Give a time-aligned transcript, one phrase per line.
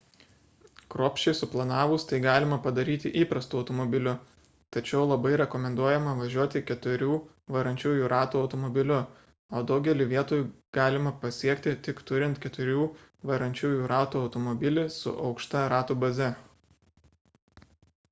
[0.93, 4.13] kruopščiai suplanavus tai galima padaryti įprastu automobiliu
[4.77, 7.11] tačiau labai rekomenduojama važiuoti keturių
[7.57, 8.97] varančiųjų ratų automobiliu
[9.59, 10.39] o daugelį vietų
[10.79, 12.87] galima pasiekti tik turint keturių
[13.33, 16.31] varančiųjų ratų automobilį su aukšta ratų baze